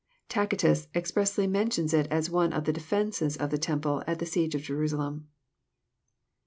[0.29, 4.55] Tacitus expressly mentions it as one of the defences of the temple at the siege
[4.55, 5.27] of Jerusalem.